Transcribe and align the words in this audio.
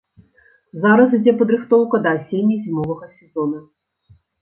Зараз 0.85 1.13
ідзе 1.17 1.35
падрыхтоўка 1.43 2.01
да 2.07 2.17
асенне-зімовага 2.19 3.15
сезона. 3.17 3.65